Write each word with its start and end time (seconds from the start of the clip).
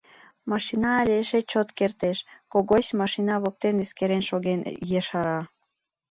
—Машина 0.51 0.89
але 1.01 1.13
эше 1.21 1.39
чот 1.51 1.67
кертеш,— 1.77 2.17
Когось 2.51 2.91
машина 3.01 3.35
воктен 3.43 3.75
эскерен 3.83 4.23
шоген 4.29 4.61
ешара. 4.99 5.39